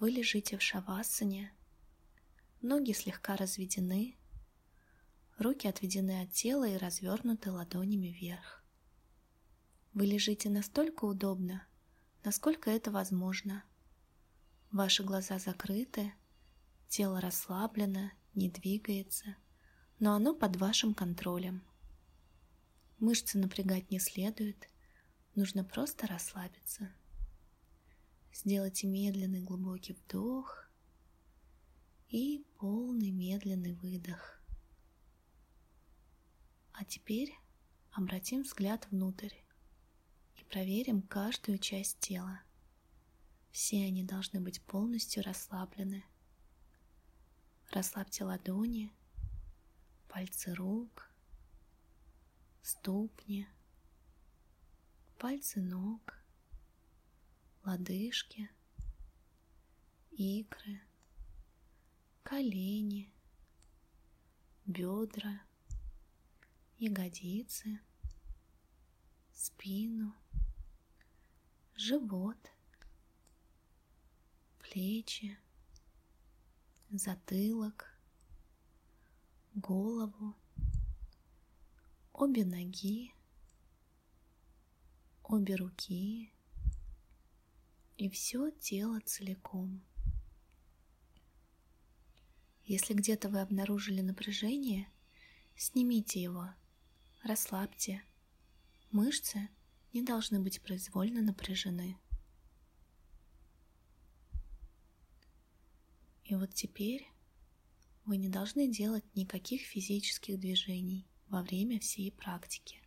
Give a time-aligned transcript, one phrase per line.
[0.00, 1.52] Вы лежите в шавасане,
[2.60, 4.16] ноги слегка разведены,
[5.38, 8.62] руки отведены от тела и развернуты ладонями вверх.
[9.94, 11.66] Вы лежите настолько удобно,
[12.22, 13.64] насколько это возможно.
[14.70, 16.12] Ваши глаза закрыты,
[16.86, 19.34] тело расслаблено, не двигается,
[19.98, 21.64] но оно под вашим контролем.
[23.00, 24.68] Мышцы напрягать не следует,
[25.34, 26.94] нужно просто расслабиться.
[28.32, 30.68] Сделайте медленный глубокий вдох
[32.08, 34.40] и полный медленный выдох.
[36.72, 37.34] А теперь
[37.92, 39.34] обратим взгляд внутрь
[40.36, 42.40] и проверим каждую часть тела.
[43.50, 46.04] Все они должны быть полностью расслаблены.
[47.70, 48.92] Расслабьте ладони,
[50.08, 51.10] пальцы рук,
[52.62, 53.46] ступни,
[55.18, 56.17] пальцы ног,
[57.68, 58.48] лодыжки,
[60.10, 60.80] икры,
[62.22, 63.12] колени,
[64.64, 65.42] бедра,
[66.78, 67.78] ягодицы,
[69.34, 70.14] спину,
[71.76, 72.38] живот,
[74.60, 75.36] плечи,
[76.88, 77.94] затылок,
[79.52, 80.34] голову,
[82.14, 83.12] обе ноги,
[85.22, 86.32] обе руки,
[87.98, 89.82] и все тело целиком.
[92.64, 94.88] Если где-то вы обнаружили напряжение,
[95.56, 96.48] снимите его,
[97.24, 98.02] расслабьте.
[98.92, 99.48] Мышцы
[99.92, 101.98] не должны быть произвольно напряжены.
[106.24, 107.04] И вот теперь
[108.04, 112.80] вы не должны делать никаких физических движений во время всей практики.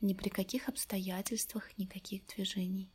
[0.00, 2.90] Ни при каких обстоятельствах никаких движений.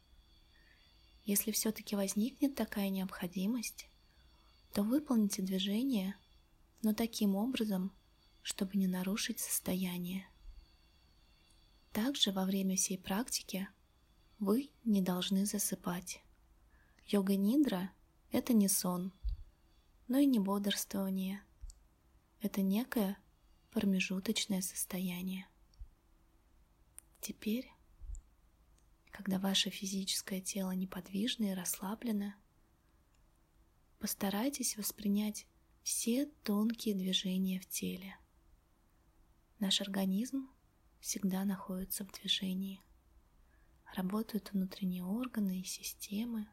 [1.29, 3.87] Если все-таки возникнет такая необходимость,
[4.73, 6.15] то выполните движение,
[6.81, 7.91] но таким образом,
[8.41, 10.27] чтобы не нарушить состояние.
[11.91, 13.69] Также во время всей практики
[14.39, 16.23] вы не должны засыпать.
[17.05, 17.91] Йога-нидра–
[18.31, 19.13] это не сон,
[20.07, 21.43] но и не бодрствование.
[22.41, 23.19] Это некое
[23.69, 25.47] промежуточное состояние.
[27.21, 27.71] Теперь
[29.19, 32.35] когда ваше физическое тело неподвижно и расслаблено,
[33.99, 35.45] постарайтесь воспринять
[35.83, 38.17] все тонкие движения в теле.
[39.59, 40.49] Наш организм
[41.01, 42.81] всегда находится в движении.
[43.93, 46.47] Работают внутренние органы и системы,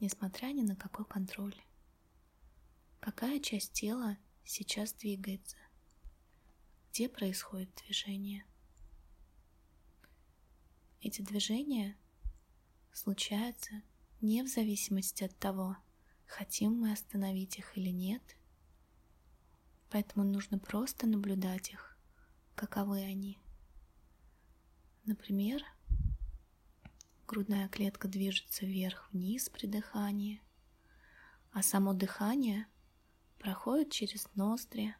[0.00, 1.62] несмотря ни на какой контроль.
[3.00, 4.16] Какая часть тела
[4.46, 5.58] сейчас двигается?
[6.90, 8.46] Где происходит движение?
[11.02, 11.96] Эти движения
[12.92, 13.82] случаются
[14.20, 15.78] не в зависимости от того,
[16.26, 18.22] хотим мы остановить их или нет.
[19.88, 21.96] Поэтому нужно просто наблюдать их,
[22.54, 23.38] каковы они.
[25.06, 25.62] Например,
[27.26, 30.42] грудная клетка движется вверх-вниз при дыхании,
[31.50, 32.66] а само дыхание
[33.38, 34.94] проходит через ноздри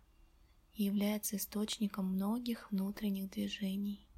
[0.72, 4.09] и является источником многих внутренних движений.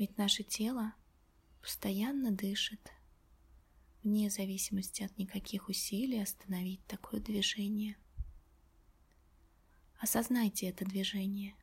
[0.00, 0.94] Ведь наше тело
[1.60, 2.90] постоянно дышит,
[4.02, 7.98] вне зависимости от никаких усилий остановить такое движение.
[9.98, 11.54] Осознайте это движение,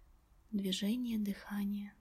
[0.51, 1.95] движение дыхания.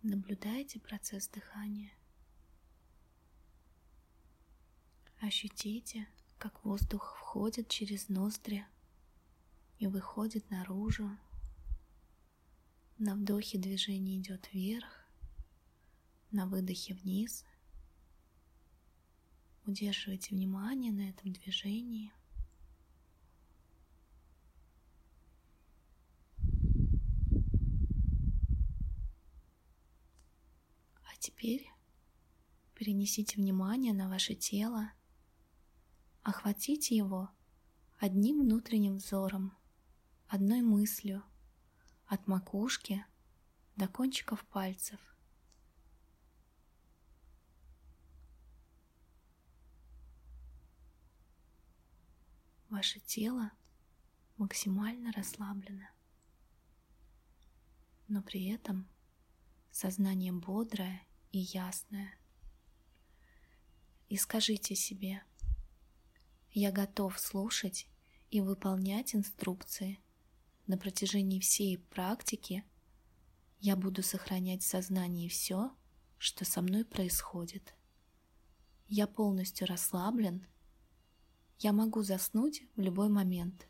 [0.00, 1.92] Наблюдайте процесс дыхания.
[5.20, 8.66] Ощутите, как воздух входит через ноздри
[9.78, 11.10] и выходит наружу
[12.98, 15.06] на вдохе движение идет вверх,
[16.30, 17.44] на выдохе вниз.
[19.66, 22.12] Удерживайте внимание на этом движении.
[31.04, 31.68] А теперь
[32.74, 34.92] перенесите внимание на ваше тело,
[36.22, 37.28] охватите его
[37.98, 39.52] одним внутренним взором,
[40.28, 41.22] одной мыслью–
[42.06, 43.04] от макушки
[43.76, 45.00] до кончиков пальцев.
[52.68, 53.50] Ваше тело
[54.36, 55.88] максимально расслаблено,
[58.08, 58.88] но при этом
[59.70, 62.18] сознание бодрое и ясное.
[64.08, 65.24] И скажите себе,
[66.50, 67.88] я готов слушать
[68.30, 70.00] и выполнять инструкции–
[70.66, 72.64] на протяжении всей практики
[73.60, 75.74] я буду сохранять в сознании все,
[76.18, 77.74] что со мной происходит.
[78.88, 80.46] Я полностью расслаблен.
[81.58, 83.66] Я могу заснуть в любой момент,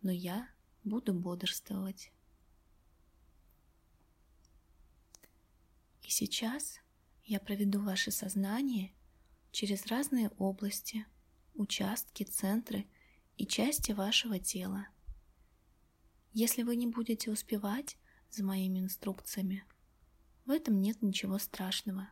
[0.00, 0.48] но я
[0.82, 2.12] буду бодрствовать.
[6.02, 6.80] И сейчас
[7.24, 8.92] я проведу ваше сознание
[9.52, 11.06] через разные области,
[11.54, 12.86] участки, центры
[13.36, 14.88] и части вашего тела.
[16.32, 17.98] Если вы не будете успевать
[18.30, 19.64] за моими инструкциями,
[20.46, 22.08] в этом нет ничего страшного.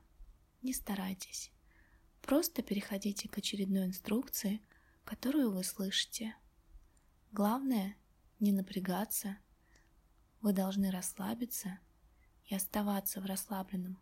[0.63, 1.51] Не старайтесь.
[2.21, 4.61] Просто переходите к очередной инструкции,
[5.05, 6.37] которую вы слышите.
[7.33, 7.97] Главное–
[8.41, 9.39] не напрягаться.
[10.43, 11.79] Вы должны расслабиться
[12.45, 13.99] и оставаться в расслабленном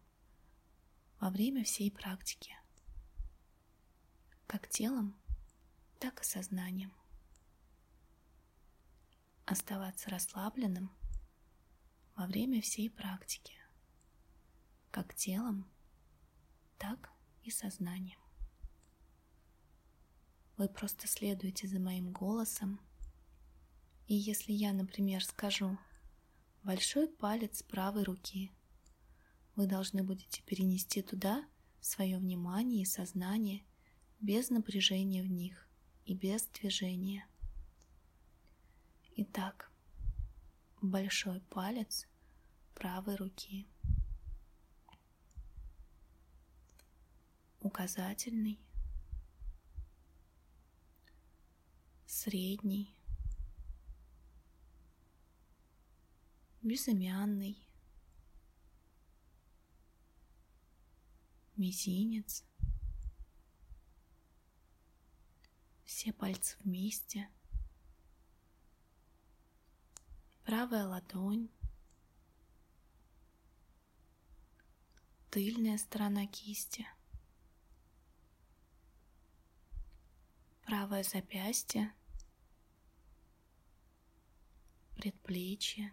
[1.21, 2.55] во время всей практики.
[4.47, 5.17] Как телом,
[5.99, 6.93] так и сознанием.
[9.51, 10.91] Оставаться расслабленным
[12.15, 13.55] во время всей практики.
[14.91, 15.67] Как телом,
[16.77, 17.11] так
[17.45, 18.21] и сознанием.
[20.59, 22.79] Вы просто следуете за моим голосом.
[24.07, 25.79] И если я, например, скажу
[26.63, 28.53] большой палец правой руки,
[29.57, 31.43] вы должны будете перенести туда
[31.81, 33.65] свое внимание и сознание
[34.21, 35.67] без напряжения в них
[36.05, 37.27] и без движения.
[39.21, 39.69] Итак,
[40.81, 42.07] большой палец
[42.73, 43.67] правой руки,
[47.59, 48.61] указательный,
[52.07, 52.95] средний,
[56.63, 57.59] безымянный,
[61.57, 62.45] мизинец,
[65.85, 67.29] все пальцы вместе,
[70.49, 71.51] правая ладонь,
[75.31, 76.89] тыльная сторона кисти,
[80.65, 81.93] правое запястье,
[84.97, 85.93] предплечье,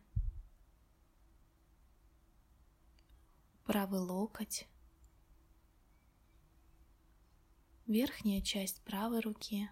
[3.66, 4.70] правый локоть,
[7.88, 9.70] верхняя часть правой руки,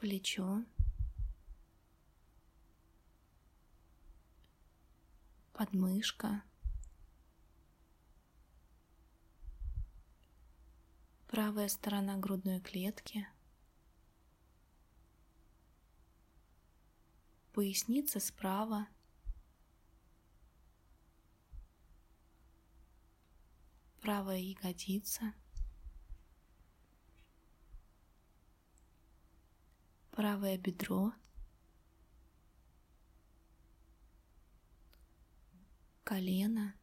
[0.00, 0.64] плечо,
[5.52, 6.42] подмышка,
[11.28, 13.28] правая сторона грудной клетки,
[17.52, 18.88] поясница справа,
[24.00, 25.34] правая ягодица,
[30.20, 31.14] правое бедро,
[36.04, 36.74] колено,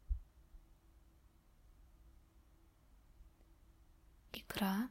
[4.34, 4.89] икра,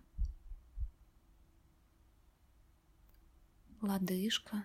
[3.82, 4.64] лодыжка,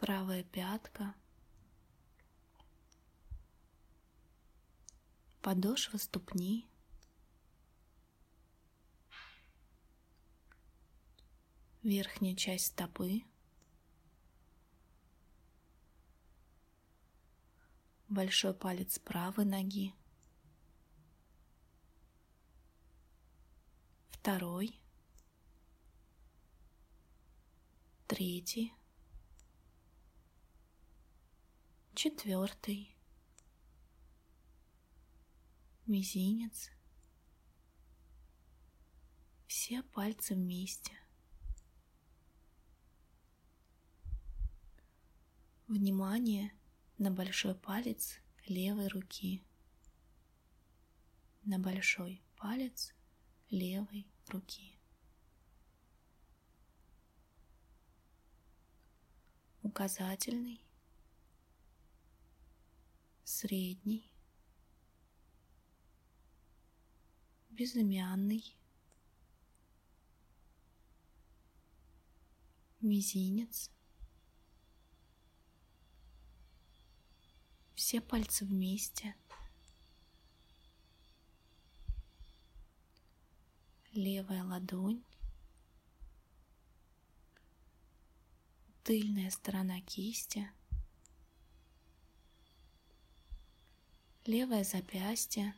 [0.00, 1.14] правая пятка,
[5.40, 6.69] подошва ступни,
[11.82, 13.22] верхняя часть стопы,
[18.08, 19.94] большой палец правой ноги,
[24.10, 24.78] второй,
[28.06, 28.74] третий,
[31.94, 32.94] четвертый,
[35.86, 36.70] мизинец,
[39.46, 40.99] все пальцы вместе.
[45.70, 46.52] Внимание
[46.98, 49.40] на большой палец левой руки.
[51.44, 52.92] На большой палец
[53.50, 54.76] левой руки.
[59.62, 60.60] Указательный,
[63.22, 64.12] средний,
[67.48, 68.56] безымянный,
[72.80, 73.70] мизинец,
[77.80, 79.14] все пальцы вместе,
[83.94, 85.02] левая ладонь,
[88.84, 90.52] тыльная сторона кисти,
[94.26, 95.54] левое запястье,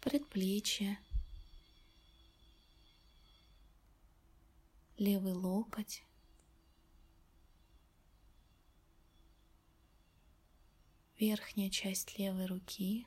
[0.00, 0.98] предплечье,
[4.98, 6.02] левый локоть,
[11.20, 13.06] верхняя часть левой руки,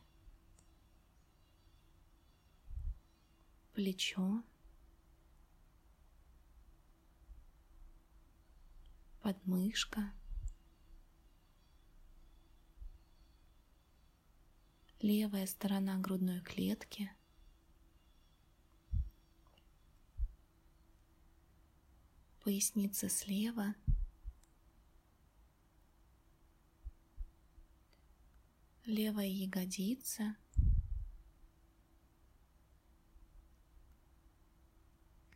[3.73, 4.43] плечо,
[9.23, 10.13] подмышка,
[15.01, 17.11] левая сторона грудной клетки,
[22.43, 23.73] поясница слева,
[28.85, 30.35] левая ягодица,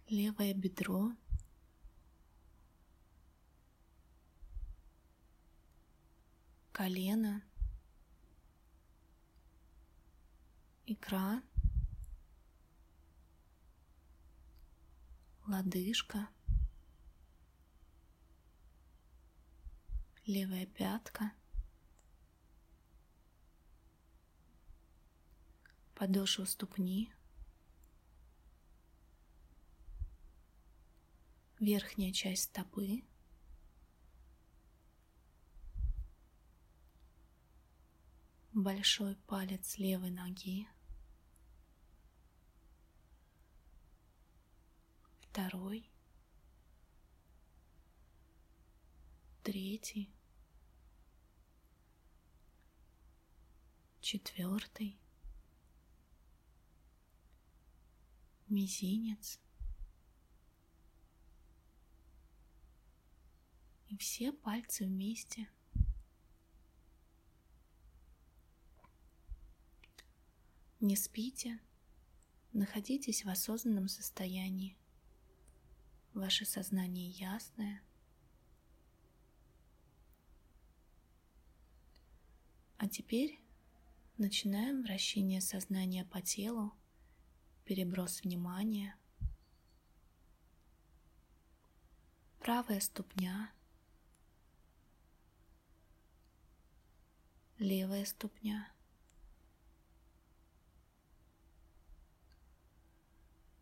[0.09, 1.13] левое бедро,
[6.73, 7.41] колено,
[10.85, 11.41] икра,
[15.47, 16.27] лодыжка,
[20.25, 21.31] левая пятка,
[25.97, 27.11] подошва ступни,
[31.59, 33.03] верхняя часть стопы,
[38.53, 40.67] большой палец левой ноги,
[45.21, 45.89] второй,
[49.41, 50.11] третий,
[53.99, 54.99] четвертый,
[58.49, 59.39] мизинец
[63.89, 65.49] и все пальцы вместе.
[70.79, 71.59] Не спите,
[72.53, 74.77] находитесь в осознанном состоянии.
[76.13, 77.81] Ваше сознание ясное.
[82.77, 83.39] А теперь
[84.17, 86.76] начинаем вращение сознания по телу,
[87.67, 88.95] переброс внимания.
[92.39, 93.51] Правая ступня,
[97.57, 98.71] левая ступня,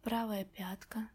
[0.03, 1.09] правая пятка,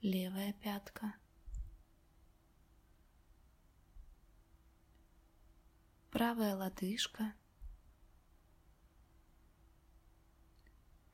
[0.00, 1.14] левая пятка,
[6.10, 7.34] правая лодыжка,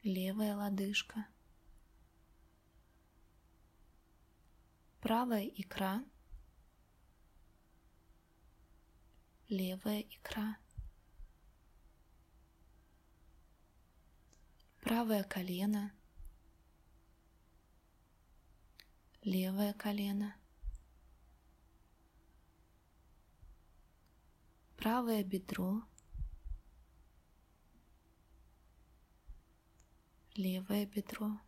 [0.07, 1.27] левая лодыжка,
[5.01, 6.05] правая икра,
[9.49, 10.59] левая икра,
[14.81, 15.93] правое колено,
[19.25, 20.37] левое колено,
[24.77, 25.83] правое бедро,
[30.37, 31.41] левое бедро,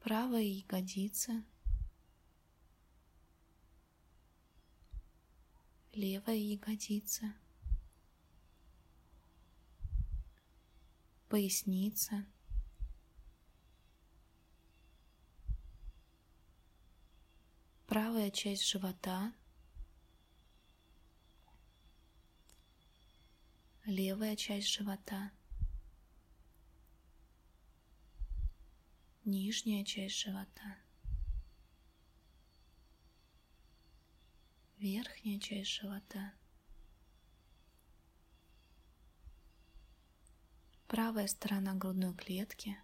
[0.00, 1.44] правая ягодица,
[5.92, 7.34] левая ягодица,
[11.28, 12.24] поясница,
[17.86, 19.32] правая часть живота,
[23.90, 25.32] левая часть живота,
[29.24, 30.76] нижняя часть живота,
[34.78, 36.32] верхняя часть живота,
[40.86, 42.78] правая сторона грудной клетки,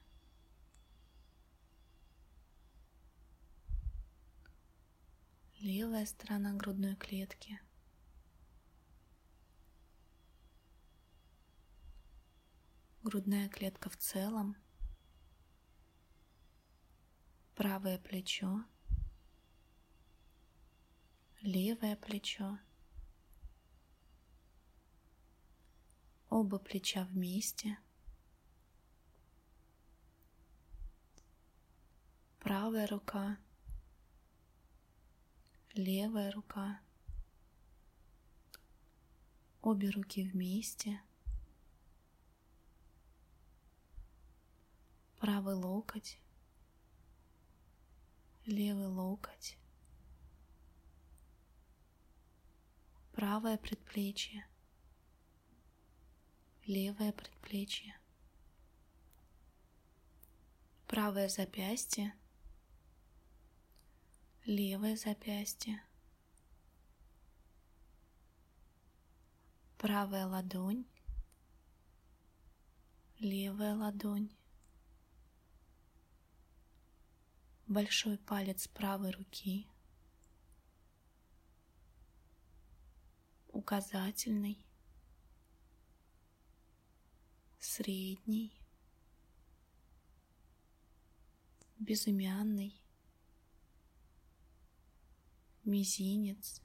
[5.60, 7.60] левая сторона грудной клетки,
[13.06, 14.56] грудная клетка в целом,
[17.54, 18.64] правое плечо,
[21.40, 22.58] левое плечо,
[26.28, 27.78] оба плеча вместе,
[32.40, 33.38] правая рука,
[35.75, 36.80] левая рука,
[39.62, 41.00] обе руки вместе,
[45.26, 46.21] правый локоть,
[48.45, 49.59] левый локоть,
[53.12, 54.47] правое предплечье,
[56.64, 57.99] левое предплечье,
[60.87, 62.14] правое запястье,
[64.45, 65.83] левое запястье,
[69.76, 70.87] правая ладонь,
[73.18, 74.35] левая ладонь,
[77.66, 79.68] большой палец правой руки,
[83.49, 84.64] указательный,
[87.58, 88.52] средний,
[91.78, 92.80] безымянный,
[95.64, 96.62] мизинец,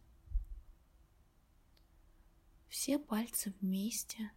[2.69, 4.31] все пальцы вместе,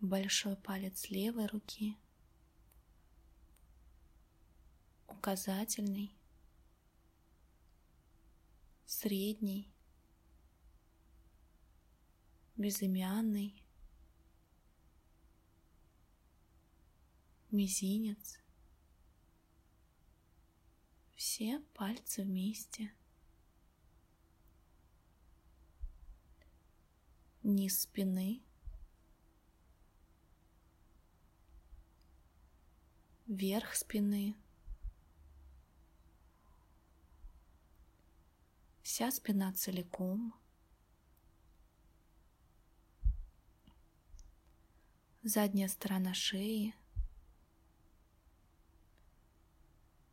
[0.00, 1.96] большой палец левой руки,
[5.16, 6.14] указательный,
[8.84, 9.72] средний,
[12.56, 13.64] безымянный,
[17.50, 18.38] мизинец,
[21.14, 22.92] все пальцы вместе,
[27.42, 28.42] низ спины,
[33.26, 34.36] верх спины,
[38.96, 40.32] вся спина целиком,
[45.22, 46.74] задняя сторона шеи,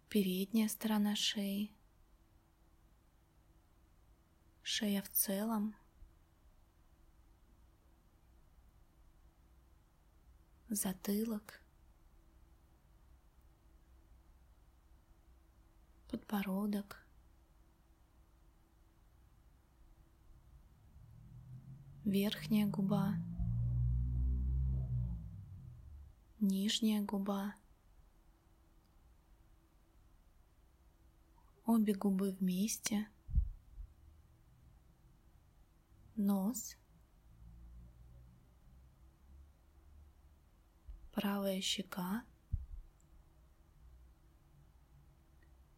[0.10, 1.72] передняя сторона шеи,
[4.64, 5.76] шея в целом,
[10.68, 11.62] затылок,
[16.10, 17.03] подбородок,
[22.06, 23.16] верхняя губа,
[26.40, 27.56] нижняя губа,
[31.66, 33.08] обе губы вместе,
[36.18, 36.76] нос,
[41.14, 42.26] правая щека,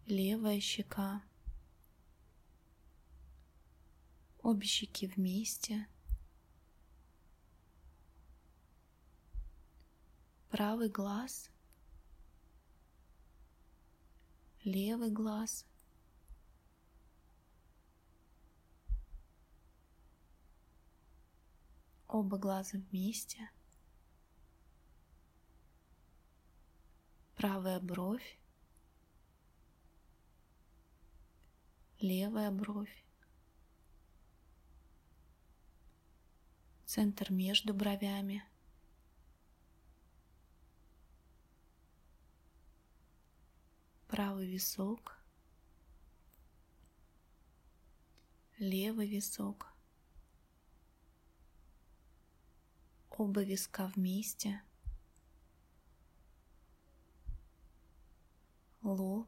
[0.08, 1.22] левая щека,
[4.42, 5.88] обе щеки вместе,
[10.56, 11.50] правый глаз,
[14.64, 15.66] левый глаз,
[22.08, 23.50] оба глаза вместе,
[27.36, 28.40] правая бровь,
[32.00, 33.04] левая бровь,
[36.86, 38.42] центр между бровями,
[44.16, 45.18] правый висок,
[48.60, 49.68] левый висок,
[53.10, 54.62] оба виска вместе,
[58.84, 59.28] лоб,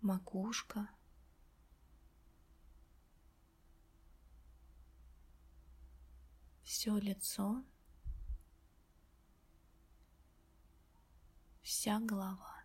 [0.00, 0.88] макушка,
[6.62, 7.64] все лицо,
[11.68, 12.64] вся голова.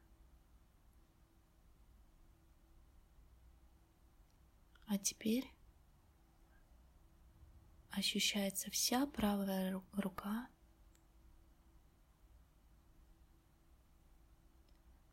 [4.87, 5.51] А теперь
[7.89, 10.47] ощущается вся правая рука,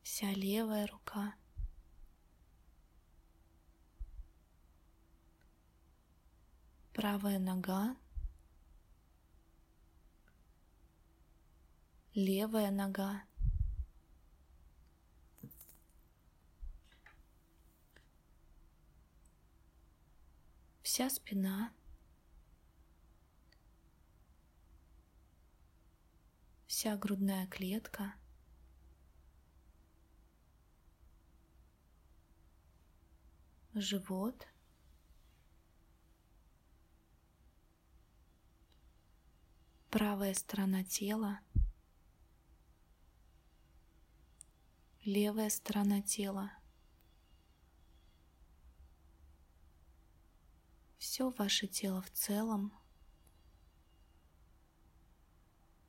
[0.04, 1.34] вся левая рука.
[6.92, 7.96] Правая нога,
[12.14, 13.24] левая нога,
[20.90, 21.72] вся спина,
[26.66, 28.14] вся грудная клетка,
[33.72, 34.48] живот,
[39.90, 41.38] правая сторона тела,
[45.04, 46.50] левая сторона тела,
[51.10, 52.72] все ваше тело в целом.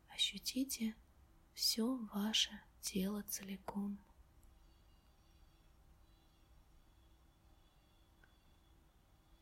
[0.07, 0.95] Ощутите
[1.53, 2.49] все ваше
[2.81, 3.99] тело целиком.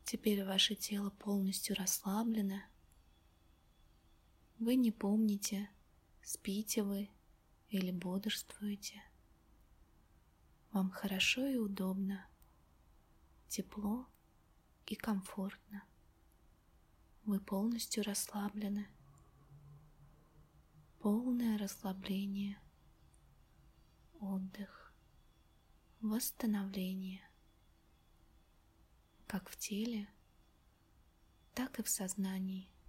[0.04, 2.60] Теперь ваше тело полностью расслаблено.
[4.58, 5.70] Вы не помните,
[6.22, 7.08] спите вы
[7.70, 9.02] или бодрствуете.
[10.72, 12.28] Вам хорошо и удобно,
[13.48, 14.09] тепло
[14.90, 15.84] и комфортно.
[17.24, 18.88] Вы полностью расслаблены.
[20.98, 22.60] Полное расслабление,
[24.18, 24.92] отдых,
[26.00, 27.22] восстановление.
[29.28, 30.08] Как в теле,
[31.54, 32.68] так и в сознании–